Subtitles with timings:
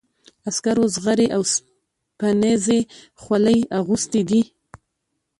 [0.49, 2.79] عسکرو زغرې او اوسپنیزې
[3.21, 4.41] خولۍ اغوستي دي.